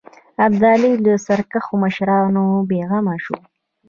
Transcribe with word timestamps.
ابدالي 0.45 0.91
له 1.03 1.13
سرکښو 1.25 1.73
مشرانو 1.83 2.43
بېغمه 2.69 3.15
شو. 3.23 3.37